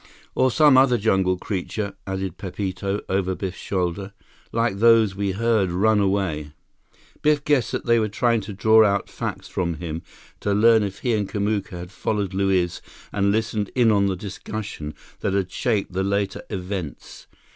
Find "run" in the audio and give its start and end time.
5.69-5.99